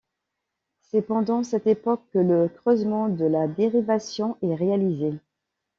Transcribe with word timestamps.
C'est 0.81 1.03
pendant 1.03 1.43
cette 1.43 1.67
époque 1.67 2.01
que 2.11 2.17
le 2.17 2.49
creusement 2.49 3.07
de 3.07 3.25
la 3.25 3.47
Dérivation 3.47 4.35
est 4.41 4.55
réalisé. 4.55 5.13